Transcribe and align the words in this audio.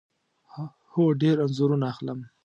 هو، 0.91 1.03
ډیر 1.21 1.35
انځورونه 1.45 1.85
اخلم 1.93 2.19